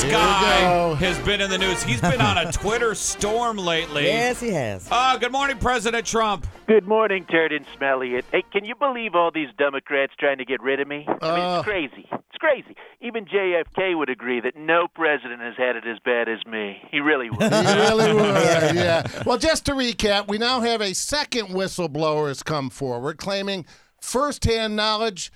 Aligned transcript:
has 0.00 1.18
been 1.20 1.40
in 1.40 1.50
the 1.50 1.58
news. 1.58 1.82
He's 1.82 2.00
been 2.00 2.20
on 2.20 2.38
a 2.38 2.50
Twitter 2.52 2.94
storm 2.94 3.56
lately. 3.56 4.04
Yes, 4.04 4.40
he 4.40 4.48
has. 4.50 4.88
Uh, 4.90 5.16
good 5.18 5.32
morning, 5.32 5.58
President 5.58 6.06
Trump. 6.06 6.46
Good 6.66 6.86
morning, 6.86 7.24
Turd 7.26 7.52
and 7.52 7.66
Smelly 7.76 8.14
It. 8.14 8.24
Hey, 8.32 8.42
can 8.52 8.64
you 8.64 8.74
believe 8.74 9.14
all 9.14 9.30
these 9.30 9.48
Democrats 9.58 10.12
trying 10.18 10.38
to 10.38 10.44
get 10.44 10.62
rid 10.62 10.80
of 10.80 10.88
me? 10.88 11.06
I 11.06 11.12
mean, 11.12 11.44
Uh. 11.44 11.56
it's 11.58 11.64
crazy. 11.68 12.08
It's 12.10 12.38
crazy. 12.38 12.74
Even 13.00 13.26
JFK 13.26 13.96
would 13.96 14.08
agree 14.08 14.40
that 14.40 14.56
no 14.56 14.88
president 14.88 15.40
has 15.42 15.54
had 15.56 15.76
it 15.76 15.86
as 15.86 15.98
bad 16.04 16.28
as 16.28 16.44
me. 16.46 16.80
He 16.90 17.00
really 17.00 17.28
would. 17.30 17.40
You 17.42 17.48
really 17.48 18.12
would, 18.14 18.74
yeah. 18.74 19.06
Well, 19.26 19.38
just 19.38 19.66
to 19.66 19.72
recap, 19.72 20.28
we 20.28 20.38
now 20.38 20.60
have 20.60 20.80
a 20.80 20.94
second 20.94 21.48
whistleblower 21.48 22.28
has 22.28 22.42
come 22.42 22.70
forward 22.70 23.18
claiming 23.18 23.66
firsthand 24.00 24.74
knowledge 24.74 25.30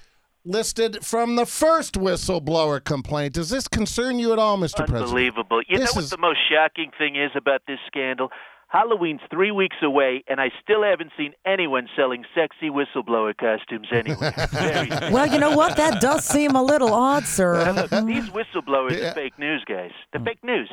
listed 0.46 1.04
from 1.04 1.36
the 1.36 1.44
first 1.46 1.94
whistleblower 1.94 2.82
complaint. 2.82 3.34
Does 3.34 3.50
this 3.50 3.68
concern 3.68 4.18
you 4.18 4.32
at 4.32 4.38
all, 4.38 4.56
Mr. 4.56 4.76
President? 4.86 5.04
Unbelievable. 5.04 5.60
You 5.68 5.78
This 5.78 5.94
know 5.94 5.98
what 5.98 6.04
is- 6.04 6.10
the 6.10 6.18
most 6.18 6.38
shocking 6.50 6.90
thing 6.98 7.16
is 7.16 7.30
about 7.34 7.62
this 7.66 7.78
scandal? 7.86 8.30
Halloween's 8.68 9.20
three 9.30 9.52
weeks 9.52 9.76
away, 9.80 10.24
and 10.26 10.40
I 10.40 10.50
still 10.60 10.82
haven't 10.82 11.12
seen 11.16 11.34
anyone 11.46 11.88
selling 11.94 12.24
sexy 12.34 12.68
whistleblower 12.68 13.36
costumes 13.36 13.86
anywhere. 13.92 14.34
Well, 15.12 15.26
you 15.32 15.38
know 15.38 15.56
what? 15.56 15.76
That 15.76 16.00
does 16.00 16.24
seem 16.24 16.56
a 16.56 16.62
little 16.62 16.92
odd, 16.92 17.24
sir. 17.26 17.72
Look, 17.72 17.90
these 18.06 18.28
whistleblowers 18.30 18.98
Yeah. 19.00 19.10
are 19.10 19.14
fake 19.14 19.38
news, 19.38 19.62
guys. 19.68 19.92
They're 20.12 20.20
fake 20.22 20.42
news. 20.42 20.68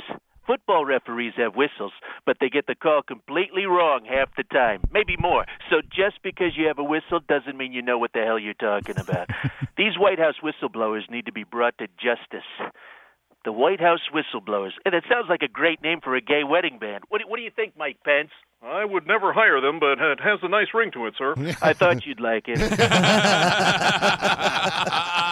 Football 0.45 0.85
referees 0.85 1.33
have 1.37 1.55
whistles, 1.55 1.93
but 2.25 2.37
they 2.39 2.49
get 2.49 2.67
the 2.67 2.75
call 2.75 3.01
completely 3.01 3.65
wrong 3.65 4.05
half 4.05 4.29
the 4.35 4.43
time, 4.43 4.81
maybe 4.91 5.15
more. 5.17 5.45
So 5.69 5.77
just 5.81 6.21
because 6.21 6.57
you 6.57 6.67
have 6.67 6.79
a 6.79 6.83
whistle 6.83 7.21
doesn't 7.27 7.57
mean 7.57 7.71
you 7.71 7.81
know 7.81 7.97
what 7.97 8.11
the 8.13 8.19
hell 8.19 8.37
you're 8.37 8.53
talking 8.53 8.97
about. 8.97 9.29
These 9.77 9.97
White 9.97 10.19
House 10.19 10.35
whistleblowers 10.43 11.09
need 11.09 11.25
to 11.27 11.31
be 11.31 11.45
brought 11.45 11.77
to 11.77 11.87
justice. 11.97 12.47
The 13.45 13.51
White 13.53 13.79
House 13.79 14.01
whistleblowers. 14.13 14.71
And 14.85 14.93
it 14.93 15.05
sounds 15.09 15.27
like 15.29 15.41
a 15.43 15.47
great 15.47 15.81
name 15.81 15.99
for 16.01 16.15
a 16.15 16.21
gay 16.21 16.43
wedding 16.43 16.77
band. 16.79 17.05
What 17.09 17.21
do, 17.21 17.27
what 17.27 17.37
do 17.37 17.43
you 17.43 17.51
think, 17.53 17.77
Mike 17.77 17.97
Pence? 18.03 18.31
I 18.61 18.85
would 18.85 19.05
never 19.05 19.33
hire 19.33 19.59
them, 19.59 19.79
but 19.79 19.99
it 19.99 20.19
has 20.21 20.39
a 20.41 20.47
nice 20.47 20.67
ring 20.73 20.91
to 20.91 21.07
it, 21.07 21.15
sir. 21.17 21.35
I 21.61 21.73
thought 21.73 22.05
you'd 22.05 22.21
like 22.21 22.45
it. 22.47 22.59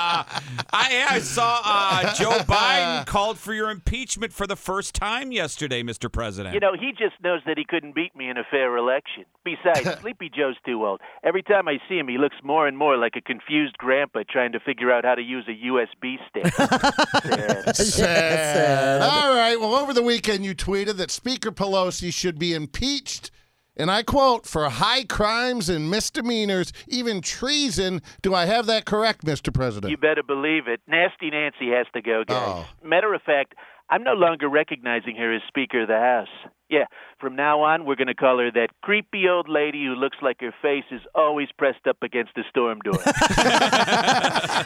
I, 0.74 1.06
I 1.10 1.20
saw 1.20 1.62
uh, 1.64 2.14
Joe 2.16 2.32
Biden 2.40 3.06
called 3.06 3.38
for 3.38 3.54
your 3.54 3.70
impeachment 3.70 4.34
for 4.34 4.48
the 4.48 4.56
first 4.56 4.96
time 4.96 5.32
yesterday, 5.32 5.84
Mr. 5.84 6.12
President. 6.12 6.54
You 6.54 6.60
know, 6.60 6.74
he 6.74 6.92
just 6.92 7.22
knows 7.24 7.42
that 7.46 7.58
he 7.58 7.66
couldn't 7.66 7.96
beat 7.96 8.16
me 8.16 8.30
in 8.30 8.38
a 8.38 8.44
fair 8.50 8.78
election. 8.78 9.26
Besides, 9.44 10.00
Sleepy 10.02 10.30
Joe's 10.30 10.56
too 10.66 10.86
old. 10.86 11.02
Every 11.24 11.44
time 11.44 11.68
I 11.68 11.80
see 11.90 11.98
him, 11.98 12.08
he 12.08 12.18
looks 12.18 12.36
more 12.44 12.68
and 12.68 12.78
more 12.78 12.98
like 12.98 13.16
a 13.16 13.22
confused 13.22 13.78
grandpa 13.78 14.24
trying 14.30 14.52
to 14.54 14.60
figure 14.60 14.92
out 14.92 15.06
how 15.06 15.16
to 15.16 15.22
use 15.22 15.46
a 15.48 15.68
USB 15.68 16.18
stick. 16.30 16.54
Sad. 17.76 17.76
Sad. 17.76 19.02
All 19.02 19.34
right. 19.36 19.60
Well, 19.60 19.76
over 19.76 19.94
the 19.94 20.04
weekend, 20.04 20.46
you 20.46 20.56
tweeted 20.56 20.98
that 20.98 21.12
Speaker 21.12 21.52
Pelosi 21.52 22.14
should 22.14 22.40
be 22.40 22.54
impeached, 22.54 23.32
and 23.76 23.90
I 23.90 24.04
quote, 24.04 24.46
for 24.46 24.70
high 24.70 25.04
crimes 25.04 25.70
and 25.70 25.90
misdemeanors, 25.90 26.74
even 26.88 27.22
treason. 27.22 28.02
Do 28.22 28.34
I 28.34 28.46
have 28.46 28.66
that 28.68 28.86
correct, 28.86 29.26
Mr. 29.26 29.54
President? 29.54 29.92
You 29.92 29.98
better 29.98 30.24
believe 30.24 30.68
it. 30.68 30.82
Nasty 30.88 31.30
Nancy 31.30 31.70
has 31.70 31.88
to 31.94 32.02
go, 32.02 32.24
guys. 32.28 32.66
Oh. 32.66 32.68
Matter 32.84 33.14
of 33.14 33.22
fact, 33.22 33.56
I'm 33.90 34.04
no 34.04 34.14
longer 34.14 34.48
recognizing 34.48 35.16
her 35.18 35.36
as 35.36 35.42
Speaker 35.48 35.82
of 35.82 35.88
the 35.88 36.00
House. 36.00 36.52
Yeah, 36.72 36.86
from 37.20 37.36
now 37.36 37.62
on, 37.64 37.84
we're 37.84 37.98
going 37.98 38.08
to 38.08 38.16
call 38.16 38.40
her 38.40 38.50
that 38.50 38.70
creepy 38.82 39.28
old 39.28 39.50
lady 39.50 39.84
who 39.84 39.94
looks 39.94 40.18
like 40.22 40.38
her 40.40 40.54
face 40.62 40.86
is 40.90 41.02
always 41.14 41.50
pressed 41.58 41.86
up 41.86 41.98
against 42.02 42.32
the 42.34 42.44
storm 42.50 42.80
door. 42.80 42.94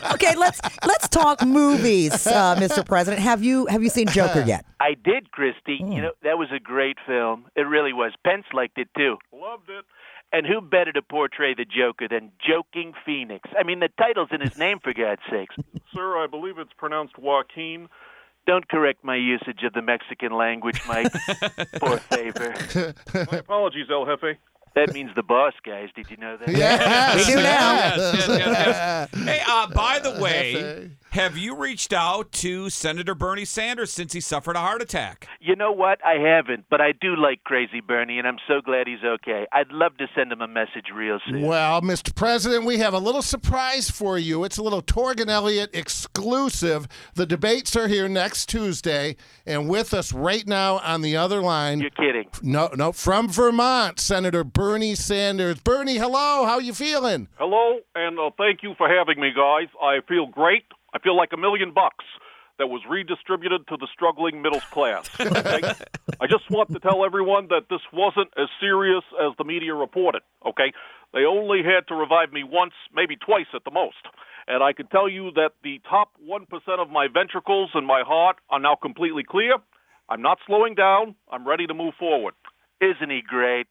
Okay, 0.14 0.36
let's 0.36 0.62
let's 0.86 1.10
talk 1.10 1.44
movies, 1.44 2.28
uh, 2.28 2.56
Mr. 2.56 2.86
President. 2.86 3.22
Have 3.22 3.44
you 3.44 3.66
have 3.66 3.84
you 3.84 3.90
seen 3.90 4.08
Joker 4.08 4.42
yet? 4.42 4.66
I 4.80 4.94
did, 4.94 5.32
Christy. 5.32 5.78
You 5.80 6.02
know, 6.02 6.12
that 6.24 6.38
was 6.38 6.50
a 6.56 6.60
great 6.60 6.98
film. 7.06 7.46
It 7.56 7.62
really 7.62 7.92
was. 7.92 8.14
Pence 8.24 8.46
liked 8.54 8.78
it, 8.78 8.88
too. 8.96 9.18
Loved 9.34 9.70
it. 9.70 9.84
And 10.32 10.46
who 10.46 10.62
better 10.62 10.92
to 10.92 11.02
portray 11.02 11.54
the 11.54 11.66
Joker 11.66 12.08
than 12.08 12.32
Joking 12.46 12.94
Phoenix? 13.06 13.50
I 13.58 13.64
mean, 13.64 13.80
the 13.80 13.90
title's 13.98 14.30
in 14.32 14.42
his 14.42 14.58
name, 14.58 14.80
for 14.84 14.94
God's 14.94 15.22
sakes. 15.30 15.56
Sir, 15.94 16.18
I 16.18 16.28
believe 16.28 16.58
it's 16.58 16.74
pronounced 16.78 17.18
Joaquin. 17.18 17.88
Don't 18.48 18.68
correct 18.70 19.04
my 19.04 19.16
usage 19.16 19.64
of 19.64 19.74
the 19.74 19.82
Mexican 19.82 20.32
language, 20.34 20.80
Mike. 20.88 21.12
For 21.80 21.98
favor. 21.98 22.54
My 23.32 23.38
apologies, 23.40 23.88
El 23.90 24.06
Jefe. 24.06 24.38
That 24.76 24.94
means 24.94 25.10
the 25.16 25.24
boss, 25.24 25.54
guys. 25.66 25.90
Did 25.96 26.12
you 26.12 26.18
know 26.18 26.36
that? 26.38 26.50
Yes, 26.50 27.26
We 27.28 27.34
do 27.34 27.42
now. 27.42 27.74
Yes, 27.76 27.98
yes, 27.98 28.28
yes, 28.28 29.10
yes. 29.14 29.24
Hey, 29.26 29.42
uh, 29.48 29.68
by 29.74 30.00
the 30.00 30.20
way, 30.22 30.52
Yes, 30.52 30.90
have 31.16 31.38
you 31.38 31.56
reached 31.56 31.94
out 31.94 32.30
to 32.34 32.70
Senator 32.70 33.16
Bernie 33.16 33.46
Sanders 33.46 33.94
since 33.94 34.12
he 34.12 34.20
suffered 34.20 34.58
a 34.58 34.60
heart 34.60 34.82
attack? 34.82 35.30
You 35.40 35.56
know 35.56 35.72
what? 35.72 36.06
I 36.06 36.16
haven't, 36.20 36.66
but 36.70 36.82
I 36.82 36.92
do 36.92 37.16
like 37.16 37.42
Crazy 37.46 37.80
Bernie, 37.80 38.20
and 38.20 38.28
I'm 38.28 38.36
so 38.50 38.60
glad 38.60 38.86
he's 38.86 39.04
okay. 39.04 39.48
I'd 39.54 39.72
love 39.72 39.96
to 40.00 40.08
send 40.14 40.34
him 40.34 40.42
a 40.42 40.48
message 40.48 40.88
real 40.94 41.20
soon. 41.26 41.44
Well, 41.44 41.82
Mr. 41.82 42.14
President, 42.14 42.66
we 42.66 42.80
have 42.80 42.94
a 42.94 42.98
little 43.00 43.22
surprise 43.22 43.90
for 43.90 44.18
you. 44.20 44.44
It's 44.44 44.58
a 44.58 44.62
little 44.64 44.82
Torgan 44.82 45.30
Elliott 45.30 45.70
exclusive. 45.74 46.86
The 47.14 47.26
debates 47.26 47.78
are 47.78 47.88
here 47.88 48.10
next 48.10 48.50
Tuesday, 48.50 49.16
and 49.46 49.70
with 49.70 49.94
us 49.94 50.12
right 50.12 50.46
now 50.46 50.80
on 50.80 51.02
the 51.02 51.16
other 51.16 51.42
line, 51.42 51.80
You're 51.80 51.92
kidding. 51.92 52.28
no, 52.42 52.70
no, 52.76 52.92
from 52.92 53.30
Vermont, 53.30 54.02
Senator 54.02 54.44
Bernie 54.44 54.96
Sanders. 54.96 55.62
Bernie, 55.62 55.96
hello. 55.96 56.46
How 56.46 56.60
you 56.60 56.74
feeling? 56.74 57.30
Hello, 57.38 57.80
and 57.96 58.20
uh, 58.20 58.32
thank 58.38 58.64
you 58.64 58.74
for 58.78 58.90
having 58.90 59.22
me, 59.22 59.32
guys. 59.34 59.70
I 59.82 60.00
feel 60.10 60.28
great. 60.28 60.66
I 60.96 61.00
feel 61.00 61.16
like 61.16 61.34
a 61.34 61.38
million 61.38 61.72
bucks 61.74 62.06
that 62.58 62.68
was 62.68 62.82
redistributed 62.90 63.68
to 63.68 63.76
the 63.78 63.88
struggling 63.94 64.42
middle 64.42 64.62
class. 64.72 65.10
Okay? 65.20 65.74
I 66.22 66.28
just 66.28 66.50
want 66.50 66.72
to 66.72 66.80
tell 66.80 67.04
everyone 67.04 67.48
that 67.50 67.64
this 67.70 67.82
wasn't 67.92 68.30
as 68.38 68.48
serious 68.62 69.04
as 69.20 69.34
the 69.38 69.44
media 69.44 69.74
reported. 69.74 70.22
Okay, 70.46 70.72
they 71.14 71.26
only 71.26 71.62
had 71.62 71.88
to 71.90 71.96
revive 71.96 72.32
me 72.32 72.44
once, 72.44 72.72
maybe 72.96 73.18
twice 73.18 73.48
at 73.54 73.66
the 73.66 73.72
most. 73.72 73.98
And 74.48 74.64
I 74.64 74.72
can 74.72 74.88
tell 74.88 75.10
you 75.10 75.32
that 75.36 75.52
the 75.64 75.82
top 75.90 76.12
1% 76.24 76.46
of 76.80 76.90
my 76.90 77.08
ventricles 77.12 77.72
and 77.74 77.86
my 77.86 78.04
heart 78.06 78.38
are 78.50 78.60
now 78.60 78.76
completely 78.82 79.24
clear. 79.24 79.56
I'm 80.08 80.22
not 80.22 80.38
slowing 80.48 80.76
down. 80.76 81.16
I'm 81.30 81.46
ready 81.46 81.68
to 81.68 81.74
move 81.74 81.96
forward. 82.00 82.36
Isn't 82.80 83.10
he 83.10 83.22
great? 83.28 83.68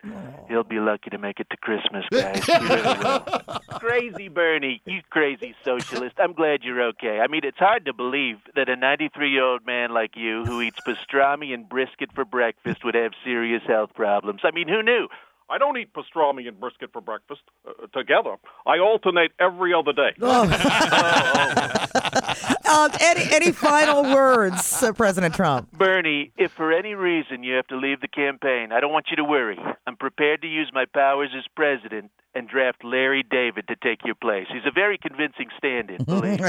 Lucky 0.95 1.11
to 1.11 1.19
make 1.19 1.41
it 1.41 1.51
to 1.51 1.57
Christmas, 1.57 2.05
guys. 2.13 2.47
Really 2.47 3.81
crazy 3.81 4.29
Bernie, 4.29 4.81
you 4.85 5.01
crazy 5.11 5.53
socialist. 5.65 6.15
I'm 6.21 6.35
glad 6.35 6.61
you're 6.63 6.83
okay. 6.91 7.19
I 7.19 7.27
mean, 7.27 7.41
it's 7.43 7.59
hard 7.59 7.87
to 7.87 7.93
believe 7.93 8.37
that 8.55 8.69
a 8.69 8.77
93 8.77 9.29
year 9.29 9.43
old 9.43 9.67
man 9.67 9.93
like 9.93 10.13
you 10.15 10.45
who 10.45 10.61
eats 10.61 10.79
pastrami 10.87 11.53
and 11.53 11.69
brisket 11.69 12.13
for 12.15 12.25
breakfast 12.25 12.85
would 12.85 12.95
have 12.95 13.11
serious 13.25 13.63
health 13.67 13.93
problems. 13.95 14.43
I 14.45 14.53
mean, 14.53 14.69
who 14.69 14.85
knew? 14.85 15.09
I 15.49 15.59
don't 15.59 15.77
eat 15.77 15.91
pastrami 15.93 16.49
and 16.49 16.59
brisket 16.59 16.91
for 16.93 17.01
breakfast 17.01 17.43
uh, 17.69 17.87
together. 17.97 18.37
I 18.67 18.79
alternate 18.79 19.33
every 19.39 19.73
other 19.75 19.93
day. 19.93 20.13
Um, 22.75 22.91
any 22.99 23.23
any 23.33 23.53
final 23.53 24.03
words, 24.03 24.83
uh, 24.83 24.93
President 24.93 25.35
Trump? 25.35 25.71
Bernie, 25.73 26.33
if 26.37 26.51
for 26.53 26.73
any 26.73 26.95
reason 26.95 27.45
you 27.45 27.55
have 27.55 27.67
to 27.69 27.77
leave 27.77 28.01
the 28.01 28.09
campaign, 28.09 28.73
I 28.73 28.81
don't 28.81 28.93
want 28.93 29.07
you 29.11 29.17
to 29.17 29.25
worry. 29.25 29.59
I'm 29.87 29.97
prepared 29.97 30.43
to 30.43 30.49
use 30.49 30.71
my 30.73 30.87
powers 30.87 31.31
as 31.37 31.45
president 31.55 32.11
and 32.35 32.49
draft 32.49 32.85
Larry 32.85 33.23
David 33.23 33.69
to 33.69 33.77
take 33.77 34.01
your 34.05 34.15
place. 34.15 34.47
He's 34.53 34.67
a 34.67 34.71
very 34.73 34.99
convincing 34.99 35.49
stand-in, 35.59 36.05
believe. 36.05 36.41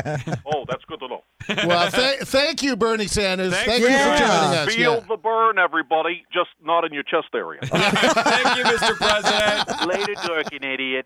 Oh, 0.46 0.66
that's 0.68 0.84
good 0.86 1.00
to 1.00 1.08
know. 1.08 1.24
Well, 1.68 1.92
th- 1.92 2.22
thank 2.22 2.64
you, 2.64 2.76
Bernie 2.76 3.08
Sanders. 3.08 3.54
Thank 3.54 3.68
Thank, 3.68 3.82
you. 3.82 3.88
you 3.90 3.94
for 3.94 4.00
Yeah. 4.00 4.18
joining 4.18 4.58
us. 4.68 4.76
Feel 4.76 4.94
Yeah. 4.96 5.00
the 5.08 5.18
burn, 5.18 5.60
everybody, 5.60 6.24
just 6.34 6.50
not 6.64 6.86
in 6.86 6.94
your 6.94 7.04
chest 7.04 7.28
area. 7.36 7.60
Thank 7.64 8.58
you, 8.58 8.64
Mr. 8.64 8.96
President. 8.96 9.88
Later, 9.88 10.14
dorking 10.26 10.64
idiot. 10.64 11.06